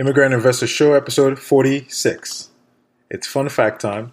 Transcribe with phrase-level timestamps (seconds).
[0.00, 2.48] Immigrant Investor Show, episode 46.
[3.10, 4.12] It's fun fact time.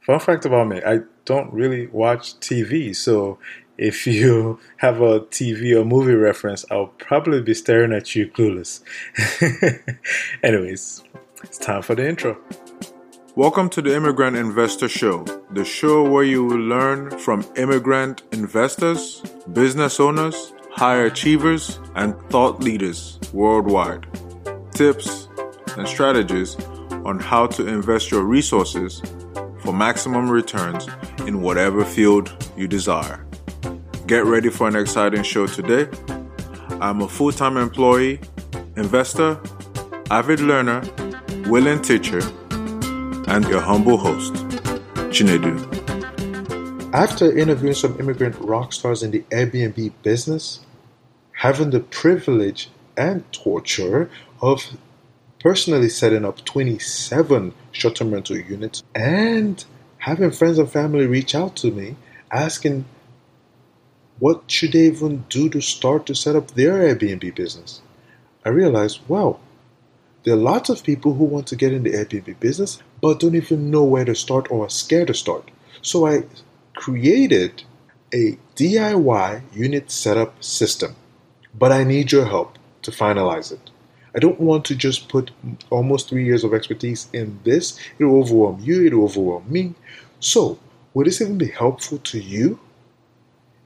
[0.00, 3.38] Fun fact about me I don't really watch TV, so
[3.76, 8.80] if you have a TV or movie reference, I'll probably be staring at you clueless.
[10.42, 11.04] Anyways,
[11.44, 12.36] it's time for the intro.
[13.36, 15.22] Welcome to the Immigrant Investor Show,
[15.52, 19.20] the show where you will learn from immigrant investors,
[19.52, 24.04] business owners, high achievers, and thought leaders worldwide.
[24.78, 25.26] Tips
[25.76, 26.54] and strategies
[27.04, 29.02] on how to invest your resources
[29.58, 30.86] for maximum returns
[31.26, 33.26] in whatever field you desire.
[34.06, 35.88] Get ready for an exciting show today.
[36.80, 38.20] I'm a full time employee,
[38.76, 39.40] investor,
[40.12, 40.84] avid learner,
[41.48, 42.20] willing teacher,
[43.26, 44.34] and your humble host,
[45.10, 45.58] Chinedu.
[46.94, 50.60] After interviewing some immigrant rock stars in the Airbnb business,
[51.32, 54.08] having the privilege and torture
[54.40, 54.76] of
[55.40, 59.64] personally setting up 27 short term rental units and
[59.98, 61.96] having friends and family reach out to me
[62.30, 62.84] asking
[64.18, 67.80] what should they even do to start to set up their Airbnb business.
[68.44, 69.38] I realized, wow,
[70.24, 73.36] there are lots of people who want to get in the Airbnb business but don't
[73.36, 75.50] even know where to start or are scared to start.
[75.82, 76.24] So I
[76.74, 77.62] created
[78.12, 80.96] a DIY unit setup system,
[81.54, 83.70] but I need your help to finalize it.
[84.18, 85.30] I don't want to just put
[85.70, 87.78] almost three years of expertise in this.
[88.00, 89.74] It'll overwhelm you, it'll overwhelm me.
[90.18, 90.58] So,
[90.92, 92.58] would this even be helpful to you?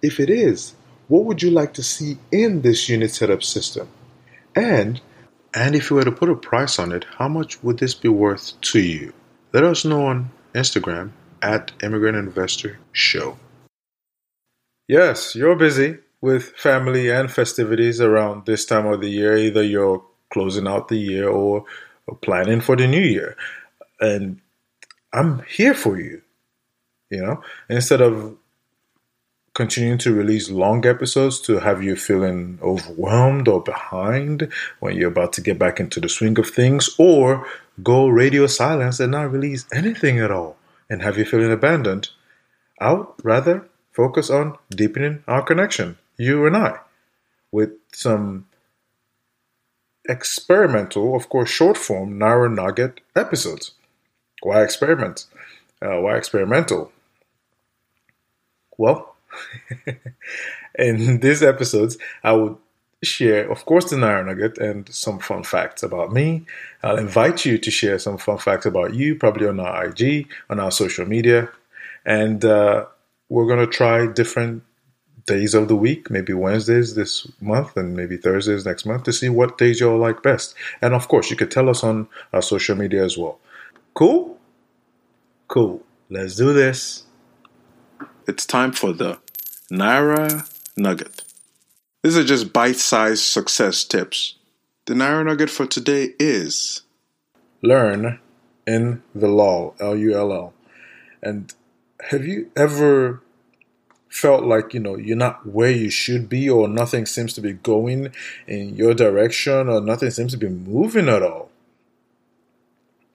[0.03, 0.75] If it is,
[1.09, 3.89] what would you like to see in this unit setup system?
[4.55, 5.01] And
[5.55, 8.11] and if you were to put a price on it, how much would this be
[8.11, 9.15] worth to you?
[9.55, 13.39] Let us know on Instagram at Immigrant Investor Show.
[14.87, 19.35] Yes, you're busy with family and festivities around this time of the year.
[19.39, 21.65] Either you're closing out the year or,
[22.21, 23.37] planning for the new year.
[24.01, 24.41] And
[25.15, 26.21] I'm here for you.
[27.11, 28.37] You know, instead of
[29.55, 35.33] continuing to release long episodes to have you feeling overwhelmed or behind when you're about
[35.35, 37.47] to get back into the swing of things, or
[37.83, 40.57] go radio silence and not release anything at all
[40.91, 42.09] and have you feeling abandoned,
[42.81, 46.79] I would rather focus on deepening our connection, you and I,
[47.51, 48.47] with some
[50.09, 53.73] experimental, of course, short form Naira nugget episodes.
[54.43, 55.27] Why experiment?
[55.81, 56.93] Uh, why experimental?
[58.77, 59.15] Well,
[60.79, 62.57] in these episodes, I would
[63.03, 66.47] share, of course, the Naira nugget and some fun facts about me.
[66.83, 70.61] I'll invite you to share some fun facts about you, probably on our IG, on
[70.61, 71.49] our social media.
[72.05, 72.87] And uh,
[73.29, 74.63] we're going to try different
[75.27, 79.29] days of the week, maybe Wednesdays this month and maybe Thursdays next month to see
[79.29, 80.55] what days you all like best.
[80.81, 83.39] And of course, you could tell us on our social media as well.
[83.95, 84.39] Cool?
[85.49, 85.83] Cool.
[86.11, 87.05] Let's do this.
[88.27, 89.19] It's time for the
[89.71, 91.25] Naira Nugget.
[92.03, 94.37] These are just bite sized success tips.
[94.87, 96.83] The Naira Nugget for today is
[97.63, 98.19] Learn
[98.67, 100.55] in the lull, L U L L.
[101.23, 101.53] And
[102.11, 103.23] have you ever
[104.13, 107.55] felt like you know you're not where you should be or nothing seems to be
[107.55, 108.13] going
[108.47, 111.51] in your direction or nothing seems to be moving at all.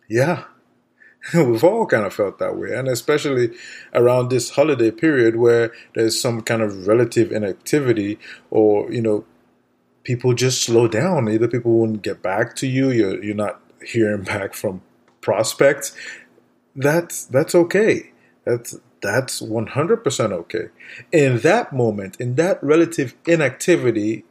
[0.10, 0.46] Yeah.
[1.34, 2.74] We've all kind of felt that way.
[2.74, 3.52] And especially
[3.94, 8.18] around this holiday period where there's some kind of relative inactivity
[8.50, 9.24] or you know
[10.04, 11.30] people just slow down.
[11.30, 14.82] Either people won't get back to you you're, you're not hearing back from
[15.22, 15.96] prospects.
[16.76, 18.14] That's that's okay.
[18.46, 20.68] That's that's 100% okay.
[21.12, 24.26] In that moment, in that relative inactivity,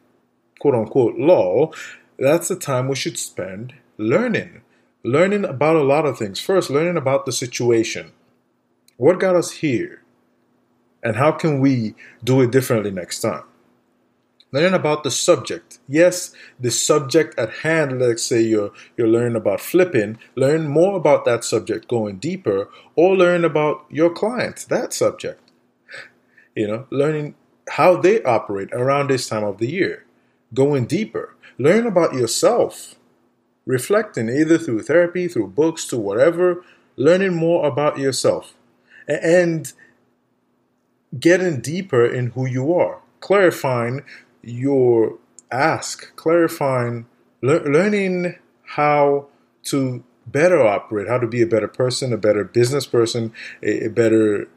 [0.61, 1.75] quote unquote, lull,
[2.19, 4.63] that's the time we should spend learning.
[5.03, 6.41] Learning about a lot of things.
[6.41, 8.13] First, learning about the situation.
[8.97, 10.03] What got us here?
[11.03, 11.95] And how can we
[12.25, 13.45] do it differently next time?
[14.57, 15.81] Learn about the subject.
[15.87, 21.27] Yes, the subject at hand, let's say you're, you're learning about flipping, learn more about
[21.27, 25.43] that subject going deeper, or learn about your clients, that subject.
[26.55, 27.35] You know, learning
[27.69, 30.07] how they operate around this time of the year,
[30.55, 31.35] going deeper.
[31.59, 32.95] Learn about yourself,
[33.67, 36.65] reflecting either through therapy, through books, to whatever,
[36.97, 38.55] learning more about yourself
[39.07, 39.75] and
[41.21, 44.03] getting deeper in who you are, clarifying
[44.47, 45.19] your
[45.51, 47.07] ask, clarifying,
[47.43, 49.27] le- learning how
[49.65, 53.33] to better operate, how to be a better person, a better business person,
[53.63, 54.49] a, a better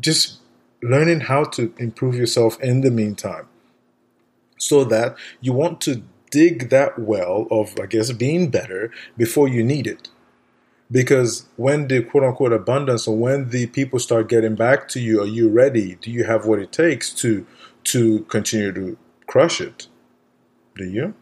[0.00, 0.38] just
[0.82, 3.46] learning how to improve yourself in the meantime
[4.58, 9.62] so that you want to dig that well of, I guess, being better before you
[9.62, 10.08] need it.
[10.92, 15.22] Because when the quote unquote abundance or when the people start getting back to you,
[15.22, 15.96] are you ready?
[15.96, 17.46] Do you have what it takes to
[17.84, 19.88] to continue to crush it?
[20.76, 21.14] Do you?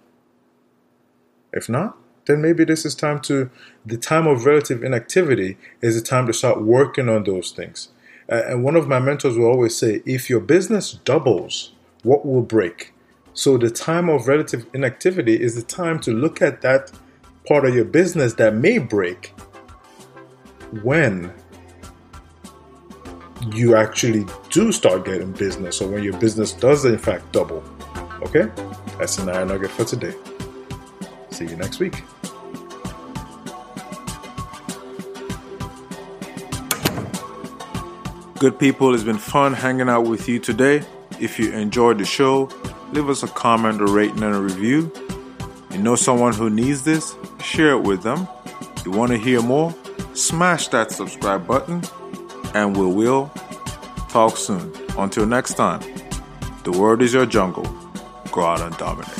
[1.53, 1.97] If not,
[2.27, 3.49] then maybe this is time to
[3.87, 7.91] the time of relative inactivity is the time to start working on those things.
[8.29, 12.93] And one of my mentors will always say, if your business doubles, what will break?
[13.35, 16.93] So the time of relative inactivity is the time to look at that
[17.47, 19.33] part of your business that may break
[20.83, 21.33] when
[23.53, 27.65] you actually do start getting business or when your business does in fact double.
[28.23, 28.51] Okay?
[28.99, 30.15] That's a Naira nugget for today.
[31.31, 32.03] See you next week.
[38.39, 40.83] Good people, it's been fun hanging out with you today.
[41.21, 42.49] If you enjoyed the show,
[42.93, 44.91] leave us a comment, a rating, and a review.
[45.71, 47.15] You know someone who needs this?
[47.43, 48.27] Share it with them.
[48.85, 49.75] You want to hear more?
[50.15, 51.83] Smash that subscribe button,
[52.55, 53.31] and we will
[54.09, 54.73] talk soon.
[54.99, 55.81] Until next time,
[56.65, 57.65] the world is your jungle.
[58.33, 59.20] Go out and dominate.